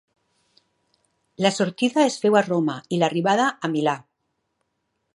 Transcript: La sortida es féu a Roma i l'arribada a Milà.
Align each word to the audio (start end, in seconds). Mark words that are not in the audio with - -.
La 1.47 1.51
sortida 1.59 2.05
es 2.13 2.17
féu 2.25 2.39
a 2.41 2.43
Roma 2.49 2.81
i 2.97 3.01
l'arribada 3.03 3.49
a 3.69 3.75
Milà. 3.75 3.99